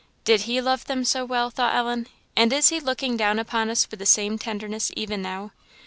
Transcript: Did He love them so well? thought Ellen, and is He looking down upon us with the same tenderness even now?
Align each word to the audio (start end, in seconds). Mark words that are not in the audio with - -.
Did 0.25 0.41
He 0.49 0.61
love 0.61 0.85
them 0.85 1.03
so 1.03 1.23
well? 1.25 1.51
thought 1.51 1.75
Ellen, 1.75 2.07
and 2.35 2.51
is 2.51 2.69
He 2.69 2.79
looking 2.79 3.17
down 3.17 3.37
upon 3.37 3.69
us 3.69 3.87
with 3.91 3.99
the 3.99 4.07
same 4.07 4.39
tenderness 4.39 4.91
even 4.95 5.21
now? 5.21 5.51